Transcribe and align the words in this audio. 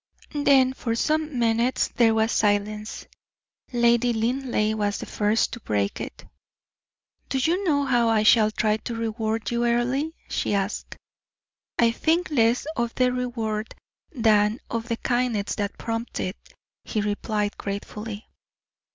Then 0.43 0.73
for 0.73 0.95
some 0.95 1.37
minutes 1.37 1.89
there 1.89 2.15
was 2.15 2.31
silence. 2.31 3.05
Lady 3.71 4.13
Linleigh 4.13 4.73
was 4.75 4.97
the 4.97 5.05
first 5.05 5.53
to 5.53 5.59
break 5.59 6.01
it. 6.01 6.25
"Do 7.29 7.37
you 7.37 7.63
know 7.65 7.83
how 7.85 8.09
I 8.09 8.23
shall 8.23 8.49
try 8.49 8.77
to 8.77 8.95
reward 8.95 9.51
you, 9.51 9.63
Earle?" 9.63 10.09
she 10.27 10.55
asked. 10.55 10.97
"I 11.77 11.91
think 11.91 12.31
less 12.31 12.65
of 12.75 12.95
the 12.95 13.13
reward 13.13 13.75
than 14.11 14.59
of 14.71 14.87
the 14.87 14.97
kindness 14.97 15.53
that 15.57 15.77
prompts 15.77 16.19
it," 16.19 16.35
he 16.83 16.99
replied, 17.01 17.55
gratefully. 17.59 18.27